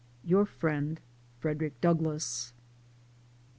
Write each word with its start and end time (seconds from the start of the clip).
Your 0.23 0.47
friend, 0.47 0.99
FREDERICK 1.41 1.79
DOUGLASS. 1.79 2.53